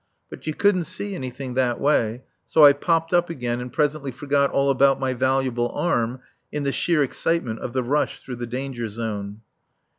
[0.31, 4.49] But you couldn't see anything that way, so I popped up again and presently forgot
[4.49, 8.89] all about my valuable arm in the sheer excitement of the rush through the danger
[8.89, 9.41] zone.